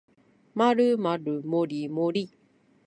[0.55, 2.31] まるまるもりもり